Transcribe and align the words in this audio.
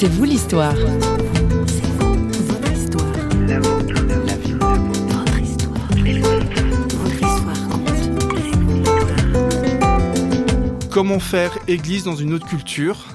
C'est 0.00 0.06
vous 0.06 0.22
l'histoire. 0.22 0.76
Comment 10.92 11.18
faire 11.18 11.50
église 11.66 12.04
dans 12.04 12.14
une 12.14 12.32
autre 12.32 12.46
culture 12.46 13.06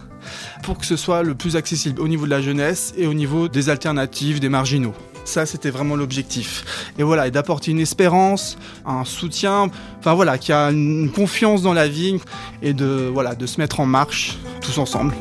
pour 0.64 0.78
que 0.78 0.86
ce 0.86 0.98
soit 0.98 1.24
le 1.24 1.36
plus 1.36 1.56
accessible 1.56 2.02
au 2.02 2.10
niveau 2.10 2.26
de 2.26 2.32
la 2.32 2.42
jeunesse 2.42 2.94
et 2.98 3.08
au 3.08 3.14
niveau 3.14 3.48
des 3.48 3.70
alternatives, 3.70 4.42
des 4.42 4.50
marginaux? 4.50 4.94
Ça, 5.24 5.46
c'était 5.46 5.70
vraiment 5.70 5.96
l'objectif. 5.96 6.66
Et 7.00 7.04
voilà, 7.04 7.28
et 7.28 7.32
d'apporter 7.32 7.72
une 7.72 7.80
espérance, 7.80 8.58
un 8.86 9.06
soutien, 9.06 9.72
enfin 10.00 10.16
voilà, 10.16 10.38
qui 10.38 10.52
a 10.52 10.70
une 10.70 11.10
confiance 11.10 11.62
dans 11.62 11.72
la 11.72 11.88
vie 11.88 12.20
et 12.62 12.74
de, 12.74 13.10
voilà, 13.14 13.36
de 13.36 13.46
se 13.46 13.62
mettre 13.62 13.80
en 13.80 13.86
marche 13.86 14.38
tous 14.60 14.78
ensemble. 14.80 15.14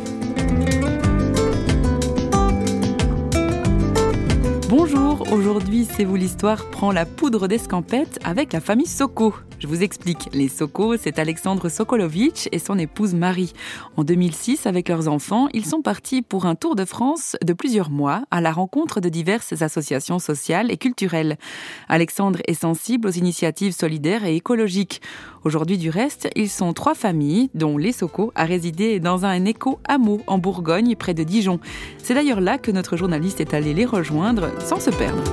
Aujourd'hui 5.62 5.86
C'est 5.88 6.04
vous 6.04 6.16
l'histoire 6.16 6.64
prend 6.70 6.90
la 6.90 7.06
poudre 7.06 7.46
d'escampette 7.46 8.18
avec 8.24 8.52
la 8.52 8.60
famille 8.60 8.86
Soko. 8.86 9.34
Je 9.60 9.68
vous 9.68 9.84
explique, 9.84 10.28
les 10.32 10.48
Soko, 10.48 10.96
c'est 10.96 11.20
Alexandre 11.20 11.68
Sokolovic 11.68 12.48
et 12.50 12.58
son 12.58 12.80
épouse 12.80 13.14
Marie. 13.14 13.52
En 13.96 14.02
2006, 14.02 14.66
avec 14.66 14.88
leurs 14.88 15.06
enfants, 15.06 15.46
ils 15.52 15.64
sont 15.64 15.80
partis 15.80 16.20
pour 16.20 16.46
un 16.46 16.56
tour 16.56 16.74
de 16.74 16.84
France 16.84 17.36
de 17.44 17.52
plusieurs 17.52 17.90
mois 17.90 18.24
à 18.32 18.40
la 18.40 18.50
rencontre 18.50 19.00
de 19.00 19.08
diverses 19.08 19.62
associations 19.62 20.18
sociales 20.18 20.72
et 20.72 20.78
culturelles. 20.78 21.36
Alexandre 21.88 22.40
est 22.48 22.60
sensible 22.60 23.06
aux 23.06 23.12
initiatives 23.12 23.72
solidaires 23.72 24.24
et 24.24 24.34
écologiques. 24.34 25.00
Aujourd'hui, 25.44 25.76
du 25.76 25.90
reste, 25.90 26.28
ils 26.36 26.48
sont 26.48 26.72
trois 26.72 26.94
familles, 26.94 27.50
dont 27.54 27.76
les 27.76 27.90
Soko 27.90 28.32
a 28.36 28.44
résidé 28.44 29.00
dans 29.00 29.24
un 29.24 29.44
éco-hameau 29.44 30.20
en 30.28 30.38
Bourgogne, 30.38 30.94
près 30.94 31.14
de 31.14 31.24
Dijon. 31.24 31.58
C'est 32.00 32.14
d'ailleurs 32.14 32.40
là 32.40 32.58
que 32.58 32.70
notre 32.70 32.96
journaliste 32.96 33.40
est 33.40 33.52
allé 33.52 33.74
les 33.74 33.84
rejoindre 33.84 34.50
sans 34.64 34.78
se 34.78 34.90
perdre. 34.90 35.24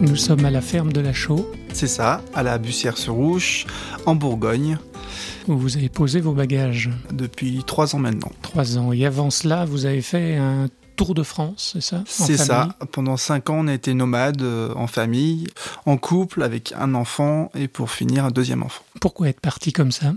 Nous 0.00 0.16
sommes 0.16 0.44
à 0.44 0.50
la 0.50 0.60
ferme 0.60 0.92
de 0.92 1.00
la 1.00 1.12
Chaux. 1.12 1.48
C'est 1.72 1.86
ça, 1.86 2.22
à 2.34 2.42
la 2.42 2.58
Bussière-sur-Ouche, 2.58 3.66
en 4.06 4.16
Bourgogne. 4.16 4.78
Où 5.46 5.56
vous 5.56 5.76
avez 5.76 5.88
posé 5.88 6.20
vos 6.20 6.32
bagages 6.32 6.90
Depuis 7.12 7.62
trois 7.64 7.94
ans 7.94 8.00
maintenant. 8.00 8.32
Trois 8.42 8.78
ans. 8.78 8.92
Et 8.92 9.06
avant 9.06 9.30
cela, 9.30 9.64
vous 9.64 9.86
avez 9.86 10.02
fait 10.02 10.36
un 10.36 10.66
Tour 10.96 11.14
de 11.14 11.22
France, 11.22 11.72
c'est 11.74 11.82
ça? 11.82 12.02
C'est 12.06 12.36
ça. 12.36 12.70
Pendant 12.90 13.16
cinq 13.16 13.50
ans, 13.50 13.58
on 13.60 13.68
a 13.68 13.74
été 13.74 13.92
nomade 13.94 14.42
euh, 14.42 14.72
en 14.74 14.86
famille, 14.86 15.46
en 15.84 15.98
couple, 15.98 16.42
avec 16.42 16.72
un 16.76 16.94
enfant 16.94 17.50
et 17.54 17.68
pour 17.68 17.90
finir, 17.90 18.24
un 18.24 18.30
deuxième 18.30 18.62
enfant. 18.62 18.82
Pourquoi 19.00 19.28
être 19.28 19.40
parti 19.40 19.72
comme 19.72 19.92
ça? 19.92 20.14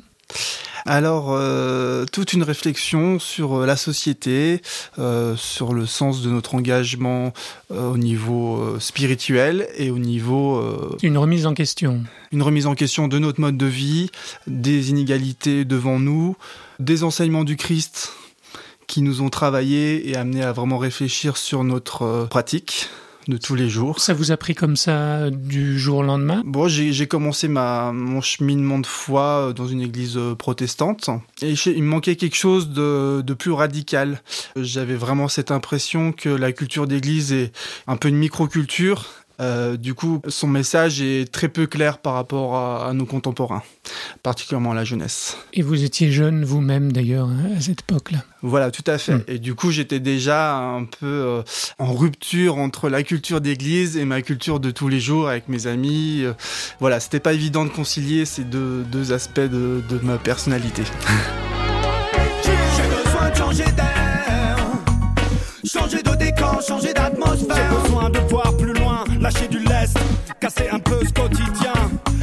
Alors, 0.86 1.32
euh, 1.32 2.06
toute 2.12 2.34
une 2.34 2.44
réflexion 2.44 3.20
sur 3.20 3.56
euh, 3.56 3.66
la 3.66 3.76
société, 3.76 4.62
euh, 4.98 5.36
sur 5.36 5.74
le 5.74 5.86
sens 5.86 6.22
de 6.22 6.30
notre 6.30 6.56
engagement 6.56 7.34
au 7.70 7.98
niveau 7.98 8.80
spirituel 8.80 9.68
et 9.78 9.92
au 9.92 10.00
niveau... 10.00 10.64
une 11.04 11.18
remise 11.18 11.46
en 11.46 11.54
question. 11.54 12.04
Une 12.32 12.42
remise 12.42 12.66
en 12.66 12.74
question 12.74 13.08
de 13.08 13.20
notre 13.20 13.40
mode 13.42 13.58
de 13.58 13.66
vie, 13.66 14.10
des 14.48 14.90
inégalités 14.90 15.66
devant 15.66 16.00
nous, 16.00 16.36
des 16.80 17.04
enseignements 17.04 17.44
du 17.44 17.58
Christ 17.58 18.14
qui 18.90 19.02
nous 19.02 19.22
ont 19.22 19.30
travaillé 19.30 20.10
et 20.10 20.18
amené 20.18 20.44
à 20.44 20.52
vraiment 20.52 20.80
réfléchir 20.80 21.38
sur 21.38 21.64
notre 21.64 22.28
pratique 22.30 22.90
de 23.28 23.38
tous 23.38 23.54
les 23.54 23.70
jours. 23.70 24.00
Ça 24.00 24.16
vous 24.16 24.32
a 24.32 24.38
pris 24.38 24.56
comme 24.56 24.76
ça 24.76 25.30
du 25.30 25.78
jour 25.78 26.00
au 26.00 26.04
lendemain? 26.04 26.42
Bon, 26.46 26.68
j'ai 26.68 27.08
commencé 27.08 27.48
ma, 27.48 27.92
mon 27.94 28.22
cheminement 28.22 28.80
de 28.80 28.88
foi 28.88 29.54
dans 29.56 29.68
une 29.68 29.82
église 29.82 30.18
euh, 30.18 30.34
protestante 30.34 31.12
et 31.44 31.54
il 31.68 31.84
me 31.84 31.90
manquait 31.90 32.16
quelque 32.16 32.36
chose 32.36 32.70
de, 32.70 33.22
de 33.22 33.34
plus 33.36 33.52
radical. 33.52 34.24
J'avais 34.56 34.96
vraiment 34.96 35.28
cette 35.28 35.52
impression 35.52 36.12
que 36.12 36.30
la 36.30 36.52
culture 36.52 36.88
d'église 36.88 37.32
est 37.32 37.52
un 37.86 37.98
peu 37.98 38.08
une 38.08 38.18
microculture 38.18 39.06
euh, 39.40 39.78
du 39.78 39.94
coup, 39.94 40.22
son 40.28 40.48
message 40.48 41.02
est 41.02 41.32
très 41.32 41.48
peu 41.48 41.66
clair 41.66 42.00
par 42.00 42.14
rapport 42.14 42.58
à, 42.58 42.92
nos 42.94 43.06
contemporains, 43.06 43.64
particulièrement 44.22 44.72
à 44.72 44.76
la 44.76 44.84
jeunesse. 44.84 45.38
Et 45.54 45.62
vous 45.62 45.84
étiez 45.84 46.12
jeune 46.12 46.44
vous-même 46.44 46.92
d'ailleurs 46.92 47.28
hein, 47.30 47.56
à 47.58 47.62
cette 47.62 47.82
époque-là. 47.82 48.24
Voilà, 48.42 48.72
tout 48.72 48.84
à 48.88 48.98
fait. 48.98 49.16
Hmm. 49.16 49.24
Et 49.28 49.40
du 49.40 49.56
coup, 49.56 49.72
j'étais 49.72 50.00
déjà 50.00 50.58
un 50.58 50.86
peu 50.86 51.06
euh, 51.06 51.42
en 51.78 51.94
rupture 51.94 52.58
entre 52.58 52.90
la 52.90 53.04
culture 53.04 53.42
d'église 53.42 53.98
et 53.98 54.06
ma 54.06 54.22
culture 54.22 54.60
de 54.60 54.72
tous 54.72 54.88
les 54.88 55.00
jours 55.00 55.30
avec 55.30 55.48
mes 55.48 55.68
amis. 55.68 56.22
Euh, 56.24 56.34
voilà, 56.80 57.00
c'était 57.00 57.20
pas 57.20 57.34
évident 57.34 57.66
de 57.66 57.70
concilier 57.70 58.26
ces 58.26 58.44
deux, 58.44 58.84
deux 58.84 59.14
aspects 59.14 59.40
de, 59.40 59.82
de 59.88 60.00
ma 60.04 60.18
personnalité. 60.18 60.84
J'ai 62.44 63.04
besoin 63.04 63.30
de 63.30 63.36
changer 63.36 63.72
d'air, 63.72 64.58
changer 65.66 66.04
de 66.04 66.16
décor, 66.16 66.62
changer 66.62 66.94
d'atmosphère. 66.94 67.56
J'ai 67.56 67.90
besoin 67.90 68.10
de 68.10 68.20
voir 68.30 68.49
du 69.30 69.60
lest, 69.60 69.98
casser 70.40 70.70
un 70.72 70.80
peu 70.80 71.00
ce 71.06 71.14
quotidien. 71.14 71.74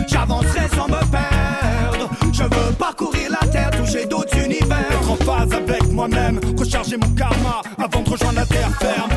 J'avancerai 0.08 0.68
sans 0.74 0.88
me 0.88 1.00
perdre. 1.10 2.10
Je 2.32 2.42
veux 2.42 2.72
parcourir 2.78 3.30
la 3.30 3.46
terre, 3.48 3.70
toucher 3.70 4.06
d'autres 4.06 4.36
univers. 4.36 4.90
Être 4.90 5.10
en 5.10 5.16
phase 5.16 5.52
avec 5.52 5.86
moi-même, 5.92 6.40
recharger 6.58 6.96
mon 6.96 7.10
karma 7.10 7.62
avant 7.78 8.02
de 8.02 8.10
rejoindre 8.10 8.40
la 8.40 8.46
terre 8.46 8.70
ferme. 8.80 9.10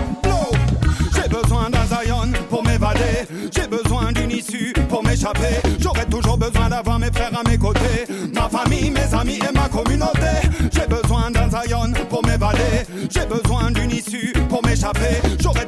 J'ai 1.15 1.27
besoin 1.29 1.69
d'un 1.69 1.85
Zion 1.85 2.31
pour 2.49 2.63
m'évader. 2.63 3.27
J'ai 3.53 3.67
besoin 3.67 4.11
d'une 4.11 4.31
issue 4.31 4.73
pour 4.87 5.03
m'échapper. 5.03 5.61
J'aurai 5.79 6.05
toujours 6.05 6.37
besoin 6.37 6.69
d'avoir 6.69 6.99
mes 6.99 7.11
frères 7.11 7.31
à 7.37 7.47
mes 7.47 7.57
côtés. 7.57 8.05
Ma 8.33 8.49
famille, 8.49 8.91
mes 8.91 9.13
amis 9.13 9.39
et 9.39 9.53
ma 9.53 9.67
communauté. 9.67 10.47
J'ai 10.71 10.87
besoin 10.87 11.31
d'un 11.31 11.49
Zion 11.49 11.91
pour 12.09 12.25
m'évader. 12.25 12.85
J'ai 13.09 13.25
besoin 13.25 13.71
d'une 13.71 13.91
issue 13.91 14.33
pour 14.47 14.65
m'échapper. 14.65 15.21
J'aurai 15.39 15.65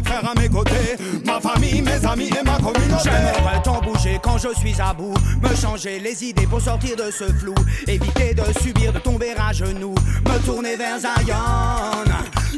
mes 0.00 0.08
frères 0.08 0.30
à 0.30 0.40
mes 0.40 0.48
côtés. 0.48 0.96
Ma 1.24 1.40
famille, 1.40 1.82
mes 1.82 2.06
amis 2.06 2.28
et 2.28 2.44
ma 2.44 2.56
communauté. 2.56 3.04
J'aimerais 3.04 3.62
tant 3.62 3.80
bouger 3.80 4.18
quand 4.22 4.38
je 4.38 4.48
suis 4.58 4.80
à 4.80 4.92
bout. 4.92 5.14
Me 5.42 5.54
changer 5.54 5.98
les 5.98 6.24
idées 6.24 6.46
pour 6.46 6.60
sortir 6.60 6.96
de 6.96 7.10
ce 7.10 7.24
flou. 7.24 7.54
Éviter 7.86 8.34
de 8.34 8.42
subir, 8.60 8.92
de 8.92 8.98
tomber 8.98 9.32
à 9.36 9.52
genoux. 9.52 9.94
Me 10.26 10.46
tourner 10.46 10.76
vers 10.76 10.98
Zion. 10.98 12.04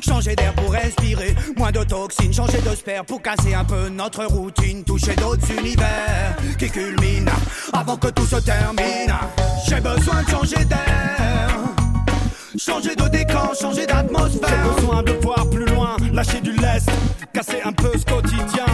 Changer 0.04 0.34
d'air 0.34 0.54
pour 0.54 0.72
respirer. 0.72 1.34
Moins 1.56 1.72
de 1.72 1.84
toxines. 1.84 2.32
Changer 2.32 2.60
de 2.60 2.74
sphère 2.74 3.04
pour 3.04 3.22
casser 3.22 3.54
un 3.54 3.64
peu 3.64 3.88
notre 3.88 4.24
routine. 4.24 4.84
Toucher 4.84 5.14
d'autres 5.16 5.50
univers 5.50 6.36
qui 6.58 6.70
culminent 6.70 7.32
avant 7.72 7.96
que 7.96 8.08
tout 8.08 8.26
se 8.26 8.36
termine. 8.36 9.14
J'ai 9.68 9.80
besoin 9.80 10.22
de 10.22 10.30
changer 10.30 10.64
d'air. 10.64 11.21
Changer 12.58 12.94
de 12.94 13.08
décor, 13.08 13.54
changer 13.58 13.86
d'atmosphère. 13.86 14.48
J'ai 14.50 14.82
besoin 14.82 15.02
de 15.02 15.12
voir 15.22 15.48
plus 15.48 15.64
loin, 15.64 15.96
lâcher 16.12 16.40
du 16.40 16.52
lest, 16.52 16.90
casser 17.32 17.62
un 17.64 17.72
peu 17.72 17.90
ce 17.96 18.04
quotidien. 18.04 18.66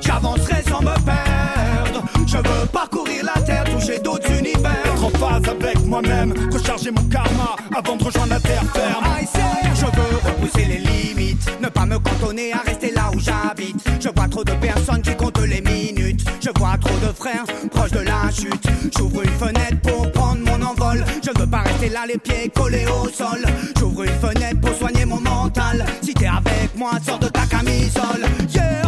J'avancerai 0.00 0.62
sans 0.68 0.80
me 0.80 0.94
perdre. 1.04 2.04
Je 2.26 2.36
veux 2.36 2.66
parcourir 2.72 3.24
la 3.24 3.40
terre, 3.42 3.64
toucher 3.64 4.00
d'autres 4.00 4.30
univers. 4.32 4.72
Être 4.84 5.04
en 5.04 5.10
phase 5.10 5.48
avec 5.48 5.84
moi-même, 5.86 6.34
recharger 6.52 6.90
mon 6.90 7.04
karma 7.04 7.54
avant 7.76 7.96
de 7.96 8.04
rejoindre 8.04 8.30
la 8.30 8.40
terre 8.40 8.64
ferme. 8.74 9.04
Je 9.74 9.86
veux 9.86 10.16
repousser 10.24 10.64
les 10.66 10.78
limites, 10.78 11.48
ne 11.60 11.68
pas 11.68 11.86
me 11.86 11.98
cantonner 11.98 12.52
à 12.52 12.58
rester 12.66 12.90
là 12.90 13.10
où 13.14 13.20
j'habite. 13.20 13.76
Je 14.00 14.08
vois 14.08 14.28
trop 14.28 14.42
de 14.42 14.52
personnes 14.54 15.02
qui 15.02 15.14
comptent 15.16 15.29
trop 16.78 16.96
de 16.98 17.12
frères 17.12 17.44
proches 17.70 17.90
de 17.92 18.00
la 18.00 18.30
chute. 18.30 18.66
J'ouvre 18.96 19.22
une 19.22 19.30
fenêtre 19.30 19.80
pour 19.82 20.10
prendre 20.12 20.40
mon 20.44 20.62
envol. 20.64 21.04
Je 21.22 21.40
veux 21.40 21.46
pas 21.46 21.62
rester 21.62 21.88
là 21.88 22.06
les 22.06 22.18
pieds 22.18 22.50
collés 22.54 22.86
au 22.86 23.08
sol. 23.08 23.44
J'ouvre 23.78 24.04
une 24.04 24.20
fenêtre 24.20 24.60
pour 24.60 24.74
soigner 24.74 25.04
mon 25.04 25.20
mental. 25.20 25.84
Si 26.02 26.14
t'es 26.14 26.26
avec 26.26 26.74
moi, 26.76 26.92
sors 27.04 27.18
de 27.18 27.28
ta 27.28 27.46
camisole. 27.46 28.24
Yeah. 28.54 28.80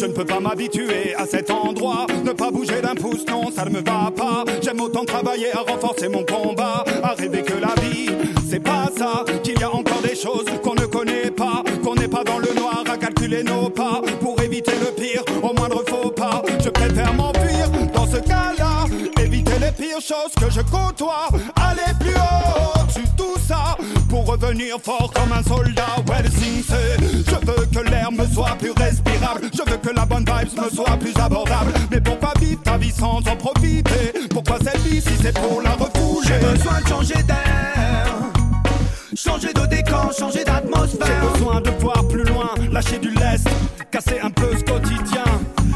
Je 0.00 0.06
ne 0.06 0.12
peux 0.12 0.24
pas 0.24 0.40
m'habituer 0.40 1.14
à 1.14 1.26
cet 1.26 1.50
endroit. 1.50 2.06
Ne 2.24 2.32
pas 2.32 2.50
bouger 2.50 2.80
d'un 2.80 2.94
pouce, 2.94 3.26
non, 3.28 3.50
ça 3.54 3.66
ne 3.66 3.70
me 3.70 3.80
va 3.80 4.10
pas. 4.10 4.44
Autant 4.80 5.04
travailler 5.04 5.52
à 5.52 5.60
renforcer 5.60 6.08
mon 6.08 6.24
combat. 6.24 6.84
À 7.02 7.14
rêver 7.14 7.42
que 7.42 7.52
la 7.52 7.74
vie, 7.82 8.08
c'est 8.48 8.60
pas 8.60 8.88
ça. 8.96 9.24
Qu'il 9.42 9.60
y 9.60 9.62
a 9.62 9.70
encore 9.70 10.00
des 10.00 10.16
choses 10.16 10.46
qu'on 10.62 10.74
ne 10.74 10.86
connaît 10.86 11.30
pas. 11.30 11.62
Qu'on 11.84 11.94
n'est 11.94 12.08
pas 12.08 12.24
dans 12.24 12.38
le 12.38 12.52
noir 12.54 12.82
à 12.90 12.96
calculer 12.96 13.42
nos 13.42 13.68
pas. 13.68 14.00
Pour 14.20 14.40
éviter 14.40 14.72
le 14.80 14.90
pire, 14.92 15.22
au 15.42 15.52
moindre 15.52 15.84
faux 15.86 16.10
pas. 16.10 16.42
Je 16.64 16.70
préfère 16.70 17.12
m'enfuir 17.12 17.68
dans 17.92 18.06
ce 18.06 18.16
cas-là. 18.16 18.86
Éviter 19.22 19.58
les 19.60 19.72
pires 19.72 20.00
choses 20.00 20.34
que 20.40 20.50
je 20.50 20.62
côtoie. 20.62 21.28
Aller 21.56 21.92
plus 22.00 22.14
haut. 22.14 22.49
Pour 24.40 24.48
revenir 24.48 24.76
fort 24.82 25.12
comme 25.14 25.32
un 25.32 25.42
soldat. 25.42 25.96
Ouais, 26.08 26.24
c'est 26.30 26.64
Je 26.64 27.46
veux 27.46 27.66
que 27.66 27.90
l'air 27.90 28.10
me 28.10 28.26
soit 28.26 28.56
plus 28.58 28.72
respirable. 28.72 29.50
Je 29.52 29.70
veux 29.70 29.76
que 29.76 29.90
la 29.94 30.06
bonne 30.06 30.24
vibes 30.24 30.58
me 30.58 30.70
soit 30.70 30.96
plus 30.96 31.14
abordable. 31.16 31.72
Mais 31.90 32.00
pourquoi 32.00 32.32
vivre 32.40 32.62
ta 32.62 32.78
vie 32.78 32.90
sans 32.90 33.18
en 33.18 33.36
profiter? 33.36 34.12
Pourquoi 34.30 34.56
cette 34.64 34.80
vie 34.80 35.00
si 35.00 35.16
c'est 35.20 35.34
pour 35.38 35.60
la 35.62 35.72
refouler? 35.72 36.26
J'ai 36.26 36.38
besoin 36.38 36.80
de 36.80 36.88
changer 36.88 37.22
d'air 37.22 37.50
camps, 39.82 40.10
changer 40.18 40.44
d'atmosphère. 40.44 41.06
J'ai 41.06 41.38
besoin 41.38 41.60
de 41.60 41.70
voir 41.80 42.06
plus 42.08 42.24
loin, 42.24 42.50
lâcher 42.70 42.98
du 42.98 43.10
lest, 43.10 43.48
casser 43.90 44.20
un 44.22 44.30
peu 44.30 44.56
ce 44.56 44.64
quotidien. 44.64 45.24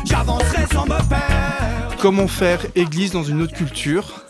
J'avancerai 0.05 0.67
sans 0.73 0.85
me 0.85 0.99
perdre. 1.09 1.97
Comment 2.01 2.29
faire 2.29 2.61
église 2.75 3.13
dans 3.13 3.25
une 3.25 3.43
autre 3.43 3.55
culture? 3.55 4.24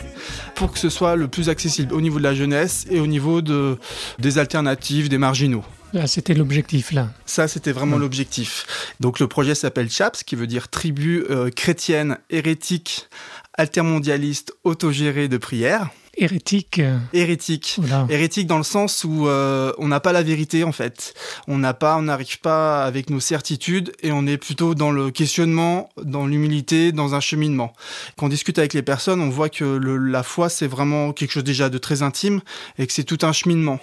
Pour 0.54 0.72
que 0.72 0.78
ce 0.78 0.88
soit 0.88 1.16
le 1.16 1.28
plus 1.28 1.48
accessible 1.48 1.92
au 1.92 2.00
niveau 2.00 2.18
de 2.18 2.24
la 2.24 2.34
jeunesse 2.34 2.86
et 2.90 3.00
au 3.00 3.06
niveau 3.06 3.42
de, 3.42 3.78
des 4.18 4.38
alternatives, 4.38 5.08
des 5.08 5.18
marginaux. 5.18 5.64
Ah, 5.96 6.06
c'était 6.06 6.34
l'objectif 6.34 6.92
là. 6.92 7.10
Ça, 7.24 7.46
c'était 7.46 7.72
vraiment 7.72 7.98
l'objectif. 7.98 8.66
Donc 8.98 9.20
le 9.20 9.28
projet 9.28 9.54
s'appelle 9.54 9.90
CHAPS, 9.90 10.24
qui 10.24 10.34
veut 10.34 10.48
dire 10.48 10.68
tribu 10.68 11.24
euh, 11.30 11.50
chrétienne, 11.50 12.18
hérétique, 12.30 13.08
altermondialiste, 13.56 14.54
autogérée 14.64 15.28
de 15.28 15.36
prière 15.36 15.90
hérétique. 16.16 16.80
Hérétique. 17.12 17.80
Hérétique 18.08 18.46
dans 18.46 18.58
le 18.58 18.64
sens 18.64 19.04
où 19.04 19.28
euh, 19.28 19.72
on 19.78 19.88
n'a 19.88 20.00
pas 20.00 20.12
la 20.12 20.22
vérité 20.22 20.64
en 20.64 20.72
fait. 20.72 21.14
On 21.48 21.58
n'a 21.58 21.74
pas, 21.74 21.96
on 21.96 22.02
n'arrive 22.02 22.40
pas 22.40 22.84
avec 22.84 23.10
nos 23.10 23.20
certitudes 23.20 23.92
et 24.02 24.12
on 24.12 24.26
est 24.26 24.36
plutôt 24.36 24.74
dans 24.74 24.90
le 24.90 25.10
questionnement, 25.10 25.90
dans 26.02 26.26
l'humilité, 26.26 26.92
dans 26.92 27.14
un 27.14 27.20
cheminement. 27.20 27.72
Quand 28.16 28.26
on 28.26 28.28
discute 28.28 28.58
avec 28.58 28.74
les 28.74 28.82
personnes, 28.82 29.20
on 29.20 29.30
voit 29.30 29.48
que 29.48 29.64
la 29.64 30.22
foi 30.22 30.48
c'est 30.48 30.66
vraiment 30.66 31.12
quelque 31.12 31.30
chose 31.30 31.44
déjà 31.44 31.68
de 31.68 31.78
très 31.78 32.02
intime 32.02 32.40
et 32.78 32.86
que 32.86 32.92
c'est 32.92 33.04
tout 33.04 33.18
un 33.22 33.32
cheminement. 33.32 33.80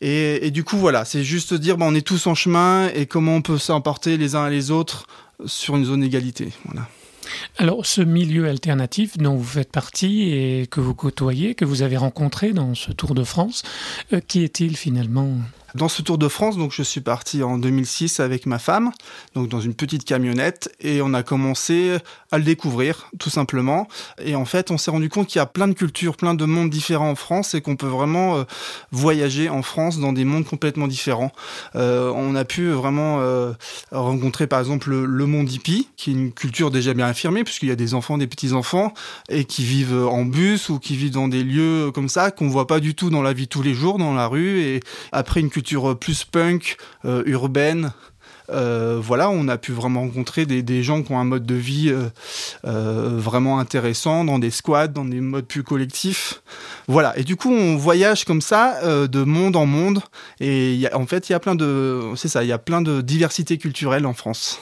Et, 0.00 0.50
du 0.50 0.64
coup 0.64 0.76
voilà, 0.76 1.04
c'est 1.04 1.24
juste 1.24 1.54
dire 1.54 1.76
bah, 1.76 1.86
on 1.88 1.94
est 1.94 2.06
tous 2.06 2.26
en 2.26 2.34
chemin 2.34 2.88
et 2.88 3.06
comment 3.06 3.36
on 3.36 3.42
peut 3.42 3.58
s'emporter 3.58 4.16
les 4.16 4.34
uns 4.34 4.48
et 4.48 4.50
les 4.50 4.70
autres 4.70 5.06
sur 5.46 5.76
une 5.76 5.84
zone 5.84 6.00
d'égalité. 6.00 6.48
Voilà. 6.64 6.88
Alors, 7.58 7.86
ce 7.86 8.00
milieu 8.00 8.48
alternatif 8.48 9.18
dont 9.18 9.36
vous 9.36 9.44
faites 9.44 9.70
partie 9.70 10.30
et 10.30 10.66
que 10.66 10.80
vous 10.80 10.94
côtoyez, 10.94 11.54
que 11.54 11.64
vous 11.64 11.82
avez 11.82 11.96
rencontré 11.96 12.52
dans 12.52 12.74
ce 12.74 12.92
Tour 12.92 13.14
de 13.14 13.24
France, 13.24 13.62
euh, 14.12 14.20
qui 14.26 14.42
est-il 14.42 14.76
finalement? 14.76 15.36
Dans 15.74 15.88
ce 15.88 16.02
Tour 16.02 16.18
de 16.18 16.28
France, 16.28 16.56
donc 16.56 16.72
je 16.72 16.82
suis 16.82 17.00
parti 17.00 17.42
en 17.42 17.58
2006 17.58 18.20
avec 18.20 18.46
ma 18.46 18.58
femme, 18.58 18.90
donc 19.34 19.48
dans 19.48 19.60
une 19.60 19.74
petite 19.74 20.04
camionnette, 20.04 20.74
et 20.80 21.02
on 21.02 21.14
a 21.14 21.22
commencé 21.22 21.98
à 22.32 22.38
le 22.38 22.44
découvrir, 22.44 23.10
tout 23.18 23.30
simplement. 23.30 23.88
Et 24.22 24.34
en 24.34 24.44
fait, 24.44 24.70
on 24.70 24.78
s'est 24.78 24.90
rendu 24.90 25.08
compte 25.08 25.26
qu'il 25.26 25.38
y 25.38 25.42
a 25.42 25.46
plein 25.46 25.68
de 25.68 25.72
cultures, 25.72 26.16
plein 26.16 26.34
de 26.34 26.44
mondes 26.44 26.70
différents 26.70 27.10
en 27.10 27.14
France, 27.14 27.54
et 27.54 27.60
qu'on 27.60 27.76
peut 27.76 27.86
vraiment 27.86 28.36
euh, 28.36 28.44
voyager 28.90 29.48
en 29.48 29.62
France 29.62 29.98
dans 29.98 30.12
des 30.12 30.24
mondes 30.24 30.44
complètement 30.44 30.88
différents. 30.88 31.32
Euh, 31.76 32.12
on 32.14 32.34
a 32.34 32.44
pu 32.44 32.68
vraiment 32.70 33.18
euh, 33.20 33.52
rencontrer, 33.92 34.46
par 34.46 34.60
exemple, 34.60 34.90
le, 34.90 35.26
monde 35.26 35.50
hippie, 35.50 35.88
qui 35.96 36.10
est 36.10 36.14
une 36.14 36.32
culture 36.32 36.70
déjà 36.70 36.94
bien 36.94 37.06
affirmée, 37.06 37.44
puisqu'il 37.44 37.68
y 37.68 37.72
a 37.72 37.76
des 37.76 37.94
enfants, 37.94 38.18
des 38.18 38.26
petits 38.26 38.52
enfants, 38.52 38.92
et 39.28 39.44
qui 39.44 39.64
vivent 39.64 40.06
en 40.06 40.24
bus 40.24 40.68
ou 40.68 40.78
qui 40.78 40.96
vivent 40.96 41.12
dans 41.12 41.28
des 41.28 41.44
lieux 41.44 41.90
comme 41.92 42.08
ça 42.08 42.30
qu'on 42.30 42.48
voit 42.48 42.66
pas 42.66 42.80
du 42.80 42.94
tout 42.94 43.10
dans 43.10 43.22
la 43.22 43.32
vie 43.32 43.48
tous 43.48 43.62
les 43.62 43.74
jours, 43.74 43.98
dans 43.98 44.14
la 44.14 44.26
rue. 44.26 44.60
Et 44.60 44.80
après 45.12 45.40
une 45.40 45.50
culture 45.50 45.59
plus 45.98 46.24
punk, 46.24 46.76
euh, 47.04 47.22
urbaine. 47.26 47.92
Euh, 48.50 48.98
voilà, 49.00 49.30
on 49.30 49.46
a 49.46 49.58
pu 49.58 49.70
vraiment 49.70 50.00
rencontrer 50.00 50.44
des, 50.44 50.82
gens 50.82 51.02
qui 51.02 51.12
ont 51.12 51.20
un 51.20 51.24
mode 51.24 51.46
de 51.46 51.54
vie 51.54 51.94
euh, 52.64 53.16
vraiment 53.16 53.60
intéressant 53.60 54.24
dans 54.24 54.40
des 54.40 54.50
squats, 54.50 54.88
dans 54.88 55.04
des 55.04 55.20
modes 55.20 55.46
plus 55.46 55.62
collectifs. 55.62 56.42
Voilà, 56.88 57.16
et 57.16 57.22
du 57.22 57.36
coup, 57.36 57.52
on 57.52 57.76
voyage 57.76 58.24
comme 58.24 58.40
ça 58.40 59.06
de 59.06 59.22
monde 59.22 59.54
en 59.54 59.66
monde. 59.66 60.00
Et 60.40 60.84
en 60.92 61.06
fait, 61.06 61.28
il 61.28 61.32
y 61.32 61.34
a 61.36 61.40
plein 61.40 61.54
de, 61.54 62.02
c'est 62.16 62.28
ça, 62.28 62.42
il 62.42 62.48
y 62.48 62.52
a 62.52 62.58
plein 62.58 62.82
de 62.82 63.02
diversité 63.02 63.56
culturelle 63.56 64.04
en 64.04 64.14
France. 64.14 64.58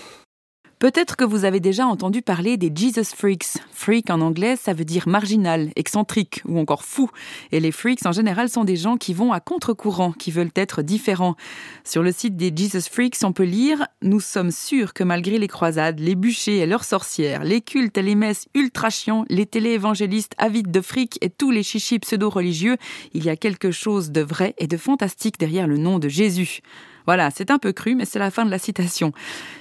Peut-être 0.79 1.17
que 1.17 1.25
vous 1.25 1.45
avez 1.45 1.59
déjà 1.59 1.89
entendu 1.89 2.23
parler 2.23 2.57
des 2.57 2.71
Jesus 2.73 3.13
Freaks. 3.17 3.59
Freak 3.73 4.11
en 4.11 4.21
anglais, 4.21 4.55
ça 4.55 4.75
veut 4.75 4.85
dire 4.85 5.09
marginal, 5.09 5.71
excentrique 5.75 6.41
ou 6.47 6.57
encore 6.61 6.85
fou. 6.85 7.11
Et 7.51 7.59
les 7.59 7.73
freaks 7.73 8.07
en 8.07 8.13
général 8.13 8.49
sont 8.49 8.63
des 8.63 8.77
gens 8.77 8.97
qui 8.97 9.13
vont 9.13 9.33
à 9.33 9.41
contre-courant, 9.41 10.13
qui 10.13 10.31
veulent 10.31 10.53
être 10.55 10.83
différents. 10.83 11.35
Sur 11.83 12.05
le 12.05 12.13
site 12.13 12.37
des 12.37 12.53
Jesus 12.55 12.89
Freaks, 12.89 13.25
on 13.25 13.33
peut 13.33 13.43
lire 13.43 13.89
Nous 14.03 14.21
sommes 14.21 14.53
sûrs 14.53 14.95
que 14.95 15.03
malgré 15.03 15.39
les 15.39 15.49
croisades, 15.49 15.99
les 15.99 16.15
bûchers 16.15 16.59
et 16.59 16.67
leurs 16.67 16.85
sorcières, 16.85 17.43
les 17.43 17.61
cultes 17.61 17.99
et 17.99 18.03
les 18.03 18.15
messes 18.15 18.47
ultra 18.55 18.89
chiants, 18.89 19.25
les 19.29 19.47
télé-évangélistes 19.47 20.35
avides 20.39 20.71
de 20.71 20.81
fric 20.81 21.19
et 21.23 21.31
tous 21.31 21.51
les 21.51 21.65
chichis 21.65 21.99
pseudo-religieux, 21.99 22.77
il 23.15 23.25
y 23.25 23.31
a 23.31 23.37
quelque 23.37 23.73
chose 23.73 24.13
de 24.13 24.21
vrai 24.21 24.55
et 24.59 24.69
de 24.69 24.77
fantastique 24.77 25.41
derrière 25.41 25.67
le 25.67 25.77
nom 25.77 25.99
de 25.99 26.09
Jésus. 26.09 26.61
Voilà, 27.09 27.31
c'est 27.31 27.51
un 27.51 27.57
peu 27.57 27.73
cru, 27.73 27.95
mais 27.95 28.05
c'est 28.05 28.19
la 28.19 28.31
fin 28.31 28.45
de 28.45 28.51
la 28.51 28.59
citation. 28.59 29.15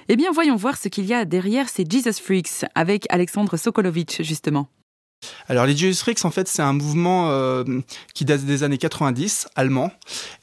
Eh 0.09 0.17
bien, 0.17 0.33
voyons 0.33 0.57
voir 0.57 0.75
ce 0.75 0.89
qu'il 0.89 1.05
y 1.05 1.13
a 1.13 1.23
derrière 1.23 1.69
ces 1.69 1.85
Jesus 1.89 2.21
Freaks 2.21 2.65
avec 2.75 3.05
Alexandre 3.09 3.55
Sokolovitch, 3.55 4.21
justement. 4.21 4.67
Alors 5.47 5.65
les 5.65 5.75
Jesus 5.75 6.01
Freaks, 6.01 6.25
en 6.25 6.29
fait, 6.29 6.49
c'est 6.49 6.61
un 6.61 6.73
mouvement 6.73 7.31
euh, 7.31 7.63
qui 8.13 8.25
date 8.25 8.41
des 8.41 8.63
années 8.63 8.77
90, 8.77 9.47
allemand. 9.55 9.93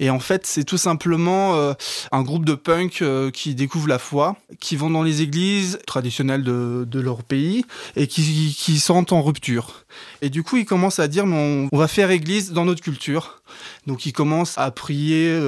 Et 0.01 0.09
en 0.09 0.19
fait, 0.19 0.47
c'est 0.47 0.65
tout 0.65 0.79
simplement 0.79 1.57
euh, 1.57 1.75
un 2.11 2.23
groupe 2.23 2.47
de 2.47 2.55
punk 2.55 3.03
euh, 3.03 3.31
qui 3.31 3.55
découvrent 3.55 3.89
la 3.89 3.99
foi, 3.99 4.39
qui 4.59 4.75
vont 4.75 4.89
dans 4.89 5.03
les 5.03 5.21
églises 5.21 5.81
traditionnelles 5.87 6.43
de, 6.43 7.01
leur 7.01 7.23
pays 7.23 7.67
et 7.97 8.07
qui, 8.07 8.57
qui 8.59 8.79
sentent 8.79 9.13
en 9.13 9.21
rupture. 9.21 9.85
Et 10.23 10.31
du 10.31 10.43
coup, 10.43 10.57
ils 10.57 10.65
commencent 10.65 11.01
à 11.01 11.09
dire, 11.09 11.27
on 11.27 11.69
va 11.71 11.87
faire 11.87 12.11
église 12.11 12.53
dans 12.53 12.65
notre 12.65 12.81
culture. 12.81 13.43
Donc 13.87 14.07
ils 14.07 14.13
commencent 14.13 14.59
à 14.59 14.71
prier 14.71 15.39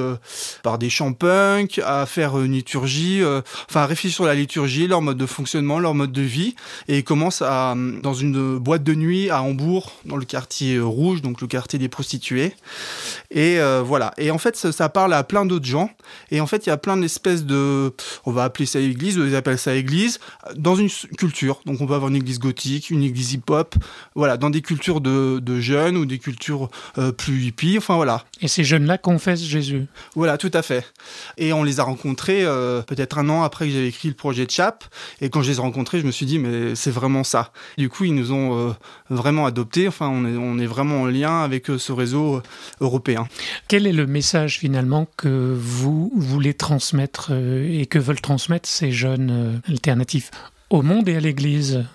par 0.63 0.77
des 0.77 0.89
chants 0.89 1.13
punk, 1.13 1.79
à 1.83 2.05
faire 2.05 2.39
une 2.39 2.53
liturgie, 2.53 3.21
enfin 3.69 3.81
à 3.81 3.85
réfléchir 3.85 4.15
sur 4.15 4.25
la 4.25 4.35
liturgie, 4.35 4.87
leur 4.87 5.01
mode 5.01 5.17
de 5.17 5.25
fonctionnement, 5.25 5.79
leur 5.79 5.93
mode 5.93 6.11
de 6.11 6.21
vie. 6.21 6.55
Et 6.87 6.99
ils 6.99 7.03
commencent 7.03 7.41
à, 7.41 7.75
dans 7.75 8.13
une 8.13 8.57
boîte 8.57 8.83
de 8.83 8.93
nuit, 8.93 9.29
à 9.29 9.41
Hambourg, 9.41 9.93
dans 10.05 10.17
le 10.17 10.25
quartier 10.25 10.79
rouge, 10.79 11.21
donc 11.21 11.41
le 11.41 11.47
quartier 11.47 11.79
des 11.79 11.89
prostituées. 11.89 12.53
Et 13.31 13.59
euh, 13.59 13.81
voilà. 13.85 14.13
Et 14.17 14.31
en 14.31 14.37
fait, 14.37 14.55
ça, 14.55 14.89
parle 14.89 15.13
à 15.13 15.23
plein 15.23 15.45
d'autres 15.45 15.65
gens. 15.65 15.89
Et 16.31 16.39
en 16.41 16.47
fait, 16.47 16.65
il 16.65 16.69
y 16.69 16.71
a 16.71 16.77
plein 16.77 16.97
d'espèces 16.97 17.45
de, 17.45 17.93
on 18.25 18.31
va 18.31 18.43
appeler 18.43 18.65
ça 18.65 18.79
église, 18.79 19.15
ils 19.15 19.35
appellent 19.35 19.57
ça 19.57 19.75
église, 19.75 20.19
dans 20.55 20.75
une 20.75 20.89
culture. 21.17 21.61
Donc, 21.65 21.81
on 21.81 21.87
peut 21.87 21.93
avoir 21.93 22.09
une 22.09 22.15
église 22.15 22.39
gothique, 22.39 22.89
une 22.89 23.03
église 23.03 23.33
hip-hop, 23.33 23.75
voilà, 24.15 24.37
dans 24.37 24.49
des 24.49 24.61
cultures 24.61 25.01
de, 25.01 25.59
jeunes 25.59 25.97
ou 25.97 26.05
des 26.05 26.19
cultures 26.19 26.69
euh, 26.97 27.11
plus 27.11 27.45
hippies. 27.45 27.77
Enfin 27.77 27.96
voilà. 27.97 28.23
Et 28.41 28.47
ces 28.47 28.63
jeunes-là 28.63 28.97
confessent 28.97 29.43
Jésus. 29.43 29.85
Voilà, 30.15 30.37
tout 30.37 30.51
à 30.53 30.61
fait. 30.61 30.85
Et 31.37 31.53
on 31.53 31.63
les 31.63 31.79
a 31.79 31.83
rencontrés 31.83 32.43
euh, 32.43 32.81
peut-être 32.81 33.17
un 33.17 33.29
an 33.29 33.43
après 33.43 33.67
que 33.67 33.73
j'avais 33.73 33.87
écrit 33.87 34.07
le 34.07 34.15
projet 34.15 34.45
de 34.45 34.51
Chap. 34.51 34.85
Et 35.21 35.29
quand 35.29 35.41
je 35.41 35.51
les 35.51 35.57
ai 35.57 35.61
rencontrés, 35.61 35.99
je 35.99 36.05
me 36.05 36.11
suis 36.11 36.25
dit, 36.25 36.39
mais 36.39 36.75
c'est 36.75 36.91
vraiment 36.91 37.23
ça. 37.23 37.51
Du 37.77 37.89
coup, 37.89 38.05
ils 38.05 38.15
nous 38.15 38.31
ont 38.31 38.75
vraiment 39.09 39.45
adopté. 39.45 39.87
Enfin, 39.87 40.09
on 40.09 40.25
est, 40.25 40.37
on 40.37 40.57
est 40.59 40.65
vraiment 40.65 41.01
en 41.01 41.05
lien 41.05 41.41
avec 41.41 41.69
euh, 41.69 41.77
ce 41.77 41.91
réseau 41.91 42.37
euh, 42.37 42.41
européen. 42.81 43.27
Quel 43.67 43.87
est 43.87 43.93
le 43.93 44.07
message 44.07 44.59
finalement 44.59 45.07
que 45.17 45.55
vous 45.57 46.11
voulez 46.15 46.53
transmettre 46.53 47.29
euh, 47.31 47.67
et 47.69 47.85
que 47.85 47.99
veulent 47.99 48.21
transmettre 48.21 48.67
ces 48.67 48.91
jeunes 48.91 49.61
alternatifs 49.67 50.31
au 50.69 50.81
monde 50.81 51.09
et 51.09 51.15
à 51.15 51.19
l'Église? 51.19 51.85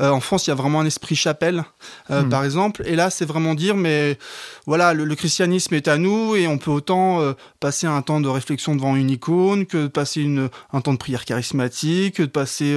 Euh, 0.00 0.10
en 0.10 0.20
France, 0.20 0.46
il 0.46 0.50
y 0.50 0.52
a 0.52 0.56
vraiment 0.56 0.80
un 0.80 0.86
esprit 0.86 1.16
chapelle, 1.16 1.64
euh, 2.10 2.22
hmm. 2.22 2.28
par 2.28 2.44
exemple. 2.44 2.82
Et 2.86 2.96
là, 2.96 3.10
c'est 3.10 3.24
vraiment 3.24 3.54
dire, 3.54 3.76
mais 3.76 4.18
voilà, 4.66 4.94
le, 4.94 5.14
christianisme 5.14 5.74
est 5.74 5.88
à 5.88 5.98
nous 5.98 6.34
et 6.36 6.46
on 6.46 6.56
peut 6.56 6.70
autant 6.70 7.20
euh, 7.20 7.32
passer 7.58 7.86
un 7.86 8.00
temps 8.00 8.20
de 8.20 8.28
réflexion 8.28 8.74
devant 8.74 8.96
une 8.96 9.10
icône 9.10 9.66
que 9.66 9.76
de 9.76 9.88
passer 9.88 10.22
une, 10.22 10.48
un 10.72 10.80
temps 10.80 10.92
de 10.92 10.98
prière 10.98 11.24
charismatique, 11.24 12.16
que 12.16 12.22
de 12.22 12.28
passer 12.28 12.76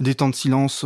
des 0.00 0.14
temps 0.14 0.28
de 0.28 0.34
silence. 0.34 0.84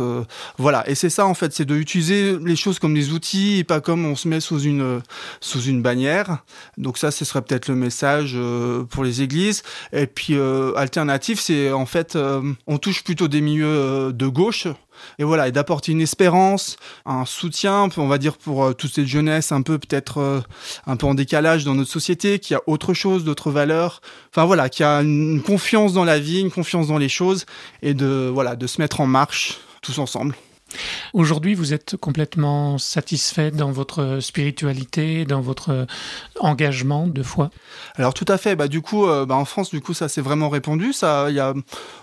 voilà. 0.57 0.87
Et 0.87 0.95
c'est 0.95 1.09
ça, 1.09 1.25
en 1.25 1.33
fait, 1.33 1.53
c'est 1.53 1.65
de 1.65 1.75
utiliser 1.75 2.37
les 2.37 2.55
choses 2.55 2.79
comme 2.79 2.93
des 2.93 3.11
outils 3.11 3.59
et 3.59 3.63
pas 3.63 3.81
comme 3.81 4.05
on 4.05 4.15
se 4.15 4.27
met 4.27 4.39
sous 4.39 4.59
une, 4.59 5.01
sous 5.41 5.61
une 5.61 5.81
bannière. 5.81 6.39
Donc 6.77 6.97
ça, 6.97 7.11
ce 7.11 7.25
serait 7.25 7.41
peut-être 7.41 7.67
le 7.67 7.75
message 7.75 8.37
pour 8.89 9.03
les 9.03 9.21
églises. 9.21 9.63
Et 9.93 10.05
puis, 10.05 10.37
alternatif, 10.75 11.39
c'est 11.39 11.71
en 11.71 11.85
fait, 11.85 12.17
on 12.67 12.77
touche 12.77 13.03
plutôt 13.03 13.27
des 13.27 13.41
milieux 13.41 14.13
de 14.13 14.27
gauche 14.27 14.67
et 15.17 15.23
voilà, 15.23 15.47
et 15.47 15.51
d'apporter 15.51 15.91
une 15.91 16.01
espérance, 16.01 16.77
un 17.05 17.25
soutien, 17.25 17.89
on 17.97 18.07
va 18.07 18.17
dire 18.17 18.37
pour 18.37 18.63
euh, 18.63 18.73
toute 18.73 18.93
cette 18.93 19.07
jeunesse 19.07 19.51
un 19.51 19.61
peu 19.61 19.77
peut-être 19.77 20.19
euh, 20.19 20.41
un 20.87 20.95
peu 20.95 21.05
en 21.07 21.13
décalage 21.13 21.63
dans 21.65 21.75
notre 21.75 21.91
société, 21.91 22.39
qui 22.39 22.53
a 22.55 22.61
autre 22.67 22.93
chose, 22.93 23.23
d'autres 23.23 23.51
valeurs, 23.51 24.01
enfin 24.31 24.45
voilà, 24.45 24.69
qui 24.69 24.83
a 24.83 25.01
une 25.01 25.41
confiance 25.41 25.93
dans 25.93 26.05
la 26.05 26.19
vie, 26.19 26.41
une 26.41 26.51
confiance 26.51 26.87
dans 26.87 26.97
les 26.97 27.09
choses, 27.09 27.45
et 27.81 27.93
de 27.93 28.29
voilà, 28.33 28.55
de 28.55 28.67
se 28.67 28.81
mettre 28.81 29.01
en 29.01 29.07
marche 29.07 29.57
tous 29.81 29.99
ensemble. 29.99 30.35
Aujourd'hui, 31.13 31.55
vous 31.55 31.73
êtes 31.73 31.97
complètement 31.97 32.77
satisfait 32.77 33.51
dans 33.51 33.71
votre 33.71 34.19
spiritualité, 34.21 35.25
dans 35.25 35.41
votre 35.41 35.87
engagement 36.39 37.07
de 37.07 37.23
foi? 37.23 37.49
Alors 37.95 38.13
tout 38.13 38.25
à 38.27 38.37
fait. 38.37 38.55
Bah, 38.55 38.67
du 38.67 38.81
coup, 38.81 39.05
euh, 39.05 39.25
bah, 39.25 39.35
en 39.35 39.45
France, 39.45 39.69
du 39.69 39.81
coup, 39.81 39.93
ça 39.93 40.07
s'est 40.07 40.21
vraiment 40.21 40.49
répandu. 40.49 40.93
Ça, 40.93 41.31
y 41.31 41.39
a, 41.39 41.53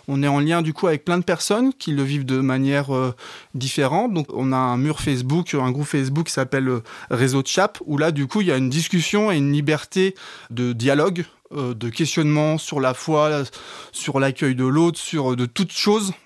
on 0.08 0.22
est 0.22 0.28
en 0.28 0.40
lien 0.40 0.62
du 0.62 0.72
coup 0.72 0.86
avec 0.86 1.04
plein 1.04 1.18
de 1.18 1.24
personnes 1.24 1.72
qui 1.72 1.92
le 1.92 2.02
vivent 2.02 2.26
de 2.26 2.40
manière 2.40 2.94
euh, 2.94 3.14
différente. 3.54 4.12
Donc, 4.12 4.26
on 4.32 4.52
a 4.52 4.56
un 4.56 4.76
mur 4.76 5.00
Facebook, 5.00 5.54
un 5.54 5.70
groupe 5.70 5.86
Facebook 5.86 6.26
qui 6.26 6.32
s'appelle 6.32 6.68
euh, 6.68 6.82
Réseau 7.10 7.42
de 7.42 7.46
Chap, 7.46 7.78
où 7.86 7.98
là, 7.98 8.10
du 8.10 8.26
coup, 8.26 8.40
il 8.40 8.48
y 8.48 8.52
a 8.52 8.56
une 8.56 8.70
discussion 8.70 9.30
et 9.30 9.36
une 9.36 9.52
liberté 9.52 10.14
de 10.50 10.72
dialogue 10.72 11.24
de 11.52 11.88
questionnement 11.90 12.58
sur 12.58 12.80
la 12.80 12.92
foi, 12.92 13.44
sur 13.92 14.18
l'accueil 14.18 14.56
de 14.56 14.64
l'autre, 14.64 14.98
sur 14.98 15.36
de 15.36 15.46
toutes 15.46 15.70
choses 15.70 16.12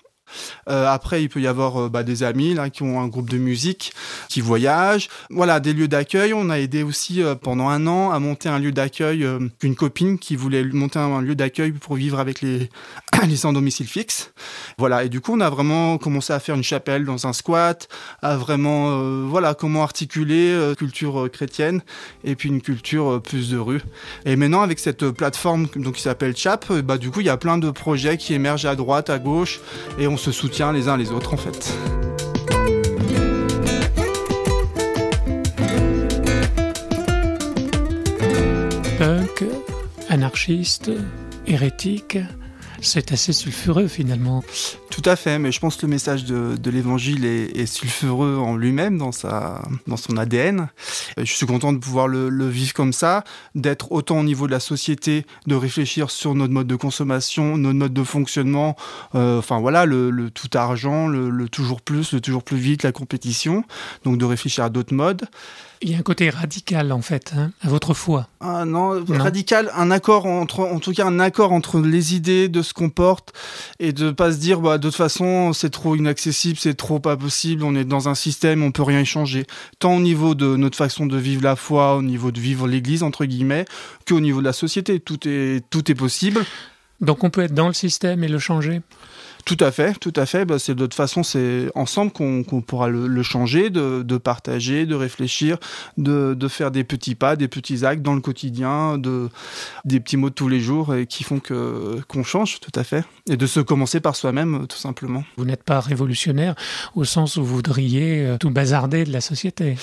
après, 0.67 1.23
il 1.23 1.29
peut 1.29 1.41
y 1.41 1.47
avoir 1.47 1.89
bah, 1.89 2.03
des 2.03 2.23
amis 2.23 2.53
là 2.53 2.69
qui 2.69 2.83
ont 2.83 2.99
un 2.99 3.07
groupe 3.07 3.29
de 3.29 3.37
musique, 3.37 3.93
qui 4.29 4.41
voyagent. 4.41 5.09
Voilà, 5.29 5.59
des 5.59 5.73
lieux 5.73 5.87
d'accueil. 5.87 6.33
On 6.33 6.49
a 6.49 6.59
aidé 6.59 6.83
aussi 6.83 7.21
pendant 7.41 7.69
un 7.69 7.87
an 7.87 8.11
à 8.11 8.19
monter 8.19 8.49
un 8.49 8.59
lieu 8.59 8.71
d'accueil. 8.71 9.25
une 9.61 9.75
copine 9.75 10.17
qui 10.17 10.35
voulait 10.35 10.63
monter 10.63 10.99
un, 10.99 11.21
lieu 11.21 11.35
d'accueil 11.35 11.71
pour 11.71 11.95
vivre 11.95 12.19
avec 12.19 12.41
les 12.41 12.69
les 13.27 13.35
sans 13.35 13.53
domicile 13.53 13.87
fixe. 13.87 14.33
Voilà, 14.77 15.03
et 15.03 15.09
du 15.09 15.21
coup, 15.21 15.33
on 15.33 15.39
a 15.39 15.49
vraiment 15.49 15.97
commencé 15.97 16.33
à 16.33 16.39
faire 16.39 16.55
une 16.55 16.63
chapelle 16.63 17.05
dans 17.05 17.27
un 17.27 17.33
squat, 17.33 17.87
à 18.21 18.37
vraiment 18.37 19.25
voilà 19.27 19.53
comment 19.53 19.83
articuler 19.83 20.73
culture 20.77 21.29
chrétienne 21.31 21.81
et 22.23 22.35
puis 22.35 22.49
une 22.49 22.61
culture 22.61 23.21
plus 23.21 23.49
de 23.49 23.57
rue. 23.57 23.81
Et 24.25 24.35
maintenant, 24.35 24.61
avec 24.61 24.79
cette 24.79 25.09
plateforme 25.09 25.67
donc, 25.75 25.95
qui 25.95 26.01
s'appelle 26.01 26.35
Chap, 26.35 26.71
bah, 26.71 26.97
du 26.97 27.11
coup, 27.11 27.21
il 27.21 27.25
y 27.25 27.29
a 27.29 27.37
plein 27.37 27.57
de 27.57 27.69
projets 27.71 28.17
qui 28.17 28.33
émergent 28.33 28.65
à 28.65 28.75
droite, 28.75 29.09
à 29.09 29.19
gauche, 29.19 29.59
et 29.99 30.07
on 30.07 30.17
se 30.21 30.31
soutient 30.31 30.71
les 30.71 30.87
uns 30.87 30.97
les 30.97 31.11
autres, 31.11 31.33
en 31.33 31.37
fait. 31.37 31.73
Punk, 38.99 39.43
anarchiste, 40.09 40.91
hérétique, 41.47 42.19
c'est 42.81 43.11
assez 43.11 43.33
sulfureux 43.33 43.87
finalement. 43.87 44.43
Tout 44.89 45.01
à 45.05 45.15
fait, 45.15 45.39
mais 45.39 45.51
je 45.51 45.59
pense 45.59 45.77
que 45.77 45.85
le 45.85 45.91
message 45.91 46.25
de, 46.25 46.69
l'évangile 46.69 47.25
est, 47.25 47.65
sulfureux 47.65 48.37
en 48.37 48.57
lui-même, 48.57 48.97
dans, 48.97 49.11
dans 49.87 49.97
son 49.97 50.17
ADN. 50.17 50.67
Je 51.17 51.31
suis 51.31 51.45
content 51.45 51.73
de 51.73 51.77
pouvoir 51.77 52.07
le, 52.07 52.49
vivre 52.49 52.73
comme 52.73 52.93
ça, 52.93 53.23
d'être 53.55 53.91
autant 53.91 54.19
au 54.19 54.23
niveau 54.23 54.47
de 54.47 54.51
la 54.51 54.59
société, 54.59 55.25
de 55.47 55.55
réfléchir 55.55 56.11
sur 56.11 56.35
notre 56.35 56.53
mode 56.53 56.67
de 56.67 56.75
consommation, 56.75 57.57
notre 57.57 57.77
mode 57.77 57.93
de 57.93 58.03
fonctionnement, 58.03 58.75
euh, 59.15 59.39
enfin 59.39 59.59
voilà, 59.59 59.85
le, 59.85 60.29
tout 60.29 60.49
argent, 60.55 61.07
le, 61.07 61.47
toujours 61.47 61.81
plus, 61.81 62.13
le 62.13 62.21
toujours 62.21 62.43
plus 62.43 62.57
vite, 62.57 62.83
la 62.83 62.91
compétition, 62.91 63.63
donc 64.03 64.17
de 64.17 64.25
réfléchir 64.25 64.63
à 64.63 64.69
d'autres 64.69 64.93
modes. 64.93 65.27
Il 65.83 65.89
y 65.89 65.95
a 65.95 65.97
un 65.97 66.03
côté 66.03 66.29
radical 66.29 66.91
en 66.91 67.01
fait, 67.01 67.33
hein, 67.35 67.51
à 67.61 67.67
votre 67.67 67.95
foi. 67.95 68.27
Ah 68.39 68.65
non, 68.65 69.03
radical, 69.09 69.71
un 69.75 69.89
accord 69.89 70.27
entre, 70.27 70.59
en 70.59 70.79
tout 70.79 70.91
cas 70.91 71.07
un 71.07 71.19
accord 71.19 71.53
entre 71.53 71.79
les 71.79 72.13
idées 72.13 72.49
de 72.49 72.61
ce 72.71 72.73
qu'on 72.73 72.89
porte 72.89 73.33
et 73.79 73.91
de 73.91 74.11
pas 74.11 74.31
se 74.31 74.37
dire 74.37 74.61
bah 74.61 74.77
de 74.77 74.87
toute 74.87 74.95
façon 74.95 75.51
c'est 75.51 75.69
trop 75.69 75.95
inaccessible, 75.95 76.57
c'est 76.57 76.73
trop 76.73 76.99
pas 76.99 77.17
possible, 77.17 77.63
on 77.63 77.75
est 77.75 77.83
dans 77.83 78.07
un 78.07 78.15
système, 78.15 78.63
on 78.63 78.71
peut 78.71 78.83
rien 78.83 79.01
y 79.01 79.05
changer. 79.05 79.45
Tant 79.79 79.97
au 79.97 79.99
niveau 79.99 80.35
de 80.35 80.55
notre 80.55 80.77
façon 80.77 81.05
de 81.05 81.17
vivre 81.17 81.43
la 81.43 81.57
foi, 81.57 81.97
au 81.97 82.01
niveau 82.01 82.31
de 82.31 82.39
vivre 82.39 82.67
l'Église 82.67 83.03
entre 83.03 83.25
guillemets, 83.25 83.65
qu'au 84.07 84.21
niveau 84.21 84.39
de 84.39 84.45
la 84.45 84.53
société, 84.53 84.99
tout 85.01 85.27
est 85.27 85.63
tout 85.69 85.91
est 85.91 85.95
possible. 85.95 86.45
Donc 87.01 87.23
on 87.23 87.29
peut 87.29 87.41
être 87.41 87.53
dans 87.53 87.67
le 87.67 87.73
système 87.73 88.23
et 88.23 88.29
le 88.29 88.39
changer? 88.39 88.81
Tout 89.45 89.57
à 89.59 89.71
fait, 89.71 89.97
tout 89.99 90.13
à 90.15 90.25
fait. 90.25 90.45
Bah, 90.45 90.59
c'est 90.59 90.75
de 90.75 90.83
toute 90.83 90.93
façon, 90.93 91.23
c'est 91.23 91.69
ensemble 91.75 92.11
qu'on 92.11 92.43
pourra 92.61 92.89
le, 92.89 93.23
changer, 93.23 93.69
de, 93.69 94.17
partager, 94.17 94.85
de 94.85 94.95
réfléchir, 94.95 95.57
de, 95.97 96.47
faire 96.47 96.71
des 96.71 96.83
petits 96.83 97.15
pas, 97.15 97.35
des 97.35 97.47
petits 97.47 97.85
actes 97.85 98.01
dans 98.01 98.13
le 98.13 98.21
quotidien, 98.21 98.97
de 98.97 99.29
des 99.85 99.99
petits 99.99 100.17
mots 100.17 100.29
de 100.29 100.35
tous 100.35 100.47
les 100.47 100.59
jours 100.59 100.93
et 100.95 101.05
qui 101.05 101.23
font 101.23 101.39
que 101.39 101.99
qu'on 102.07 102.23
change, 102.23 102.59
tout 102.59 102.71
à 102.75 102.83
fait, 102.83 103.03
et 103.29 103.37
de 103.37 103.47
se 103.47 103.59
commencer 103.59 103.99
par 103.99 104.15
soi-même, 104.15 104.67
tout 104.67 104.77
simplement. 104.77 105.23
Vous 105.37 105.45
n'êtes 105.45 105.63
pas 105.63 105.79
révolutionnaire 105.79 106.55
au 106.95 107.03
sens 107.03 107.37
où 107.37 107.43
vous 107.43 107.55
voudriez 107.55 108.25
euh, 108.25 108.37
tout 108.37 108.49
bazarder 108.49 109.05
de 109.05 109.11
la 109.11 109.21
société. 109.21 109.75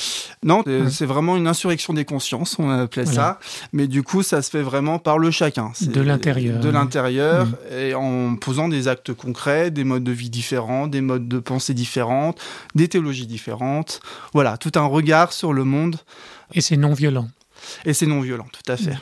Non, 0.43 0.63
c'est 0.91 1.07
vraiment 1.07 1.37
une 1.37 1.47
insurrection 1.47 1.95
des 1.95 2.05
consciences, 2.05 2.59
on 2.59 2.71
appelait 2.71 3.07
ça. 3.07 3.39
Mais 3.73 3.87
du 3.87 4.03
coup, 4.03 4.23
ça 4.23 4.43
se 4.43 4.51
fait 4.51 4.63
vraiment 4.63 4.99
par 4.99 5.19
le 5.19 5.31
chacun. 5.31 5.73
De 5.81 6.01
l'intérieur. 6.01 6.61
De 6.61 6.69
l'intérieur, 6.69 7.47
mmh. 7.47 7.75
et 7.79 7.95
en 7.95 8.37
posant 8.37 8.69
des 8.69 8.89
actes 8.89 9.13
concrets 9.13 9.48
des 9.71 9.85
modes 9.85 10.05
de 10.05 10.13
vie 10.13 10.31
différents, 10.31 10.87
des 10.87 11.01
modes 11.01 11.29
de 11.29 11.39
pensée 11.39 11.75
différentes, 11.75 12.41
des 12.75 12.89
théologies 12.89 13.27
différentes. 13.27 14.01
Voilà, 14.33 14.57
tout 14.57 14.73
un 14.77 14.87
regard 14.87 15.33
sur 15.33 15.53
le 15.53 15.65
monde. 15.65 15.97
Et 16.55 16.61
c'est 16.61 16.77
non 16.77 16.95
violent. 16.95 17.29
Et 17.85 17.95
c'est 17.95 18.07
non 18.07 18.21
violent, 18.21 18.47
tout 18.53 18.73
à 18.73 18.77
fait. 18.77 18.97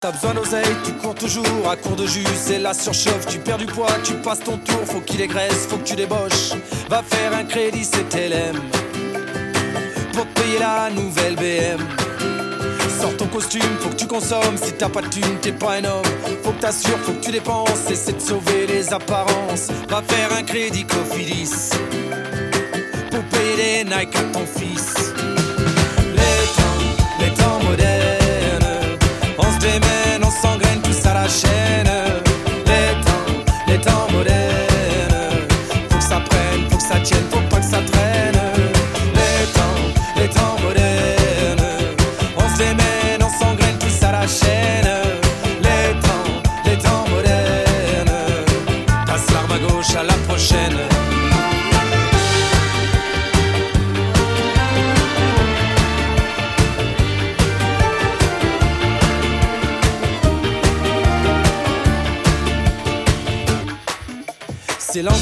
T'as 0.00 0.12
besoin 0.12 0.34
d'oseille, 0.34 0.76
tu 0.84 0.92
cours 0.92 1.14
toujours 1.14 1.70
à 1.70 1.76
court 1.76 1.96
de 1.96 2.06
jus, 2.06 2.26
c'est 2.36 2.58
la 2.58 2.74
surchauffe, 2.74 3.26
tu 3.26 3.38
perds 3.38 3.58
du 3.58 3.66
poids, 3.66 3.88
tu 4.04 4.12
passes 4.14 4.40
ton 4.40 4.58
tour, 4.58 4.84
faut 4.84 5.00
qu'il 5.00 5.20
égraisse, 5.22 5.66
faut 5.66 5.78
que 5.78 5.84
tu 5.84 5.96
débauches. 5.96 6.52
Va 6.90 7.02
faire 7.02 7.34
un 7.34 7.44
crédit, 7.44 7.84
c'est 7.84 8.14
LM 8.14 8.60
pour 10.14 10.26
payer 10.26 10.58
la 10.58 10.90
nouvelle 10.90 11.36
BM. 11.36 12.03
Sors 13.04 13.18
ton 13.18 13.26
costume, 13.26 13.60
faut 13.80 13.90
que 13.90 13.96
tu 13.96 14.06
consommes. 14.06 14.56
Si 14.56 14.72
t'as 14.72 14.88
pas 14.88 15.02
de 15.02 15.08
thune, 15.08 15.36
t'es 15.42 15.52
pas 15.52 15.74
un 15.74 15.84
homme. 15.84 16.06
Faut 16.42 16.52
que 16.52 16.60
t'assures, 16.62 16.96
faut 17.00 17.12
que 17.12 17.20
tu 17.20 17.32
dépenses. 17.32 17.90
Essaie 17.90 18.14
de 18.14 18.18
sauver 18.18 18.66
les 18.66 18.94
apparences. 18.94 19.68
Va 19.90 20.00
faire 20.00 20.32
un 20.34 20.42
crédit 20.42 20.86
Cofidis 20.86 21.68
pour 23.10 23.22
payer 23.24 23.84
les 23.84 23.84
Nike 23.84 24.16
à 24.16 24.22
ton 24.32 24.46
fils. 24.46 25.12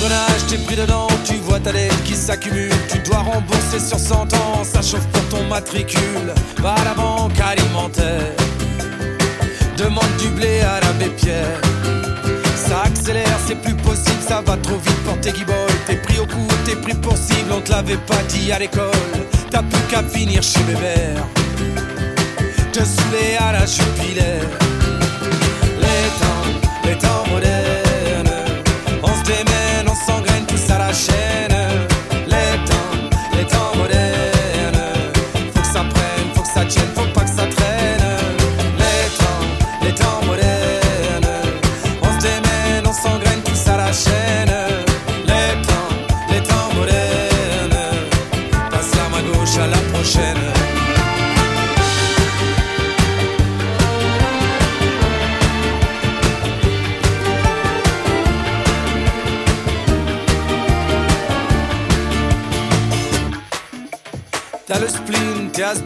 C'est 0.02 0.08
l'engrenage, 0.08 0.46
t'es 0.48 0.58
pris 0.58 0.74
dedans, 0.74 1.06
tu 1.24 1.34
vois 1.36 1.60
ta 1.60 1.72
dette 1.72 2.02
qui 2.04 2.14
s'accumule, 2.14 2.72
tu 2.90 2.98
dois 2.98 3.18
rembourser 3.18 3.78
sur 3.78 3.98
100 3.98 4.34
ans, 4.34 4.64
ça 4.64 4.82
chauffe 4.82 5.06
pour 5.06 5.22
ton 5.28 5.44
matricule, 5.44 6.34
va 6.58 6.74
à 6.74 6.84
la 6.84 6.94
banque 6.94 7.38
alimentaire 7.38 8.32
demande 9.76 10.16
du 10.18 10.28
blé 10.28 10.60
à 10.60 10.80
l'abbé 10.80 11.10
Pierre. 11.16 11.60
Ça 12.54 12.82
accélère, 12.84 13.38
c'est 13.46 13.60
plus 13.60 13.74
possible, 13.74 14.22
ça 14.26 14.42
va 14.44 14.56
trop 14.56 14.76
vite 14.76 15.04
pour 15.04 15.18
tes 15.20 15.32
guibolles. 15.32 15.78
T'es 15.86 15.96
pris 15.96 16.18
au 16.18 16.26
coup, 16.26 16.48
t'es 16.64 16.76
pris 16.76 16.94
pour 16.94 17.16
cible, 17.16 17.52
on 17.52 17.60
te 17.60 17.70
l'avait 17.70 17.96
pas 17.96 18.22
dit 18.28 18.52
à 18.52 18.58
l'école. 18.58 18.90
T'as 19.50 19.62
plus 19.62 19.82
qu'à 19.90 20.02
finir 20.02 20.42
chez 20.42 20.60
Bébert. 20.60 21.26
Te 22.72 22.80
saouler 22.80 23.36
à 23.38 23.52
la 23.52 23.66
jupilaire. 23.66 24.81
Le 64.82 64.88
spleen, 64.88 65.50
t'es 65.52 65.62
has 65.62 65.80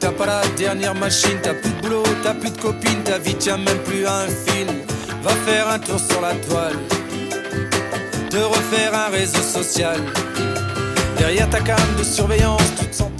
t'as 0.00 0.10
pas 0.10 0.26
la 0.26 0.40
dernière 0.56 0.94
machine, 0.94 1.38
t'as 1.42 1.54
plus 1.54 1.70
de 1.70 1.80
boulot, 1.82 2.02
t'as 2.22 2.34
plus 2.34 2.50
de 2.50 2.60
copine, 2.60 3.02
ta 3.04 3.18
vie 3.18 3.34
tient 3.34 3.58
même 3.58 3.78
plus 3.84 4.06
à 4.06 4.20
un 4.20 4.28
film. 4.28 4.74
Va 5.22 5.30
faire 5.46 5.68
un 5.68 5.78
tour 5.78 6.00
sur 6.00 6.20
la 6.20 6.34
toile, 6.34 6.78
te 8.30 8.36
refaire 8.38 8.94
un 8.94 9.10
réseau 9.10 9.42
social. 9.42 10.00
Derrière 11.18 11.50
ta 11.50 11.60
cam 11.60 11.76
de 11.98 12.04
surveillance, 12.04 12.62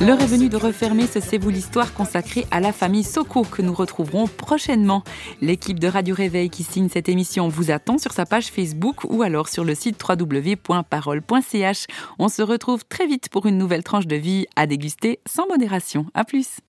L'heure 0.01 0.21
est 0.21 0.27
venue 0.27 0.49
de 0.49 0.57
refermer 0.57 1.07
ce 1.07 1.19
C'est 1.21 1.39
vous 1.39 1.51
l'histoire 1.51 1.93
consacrée 1.93 2.47
à 2.53 2.61
la 2.61 2.73
famille 2.73 3.03
Soko 3.03 3.43
que 3.43 3.63
nous 3.63 3.75
retrouverons 3.75 4.29
prochainement. 4.29 5.03
L'équipe 5.41 5.81
de 5.81 5.89
Radio 5.89 6.15
Réveil 6.15 6.51
qui 6.51 6.63
signe 6.63 6.89
cette 6.89 7.09
émission 7.09 7.49
vous 7.49 7.73
attend 7.73 7.99
sur 7.99 8.13
sa 8.13 8.25
page 8.25 8.47
Facebook 8.47 9.03
ou 9.05 9.23
alors 9.23 9.49
sur 9.49 9.65
le 9.65 9.75
site 9.75 10.03
www.parole.ch. 10.03 11.87
On 12.21 12.29
se 12.29 12.43
retrouve 12.43 12.85
très 12.85 13.07
vite 13.07 13.29
pour 13.29 13.47
une 13.47 13.59
nouvelle 13.59 13.83
tranche 13.83 14.07
de 14.07 14.17
vie 14.17 14.47
à 14.55 14.67
déguster 14.67 15.19
sans 15.27 15.49
modération. 15.49 16.07
À 16.15 16.25
plus. 16.25 16.61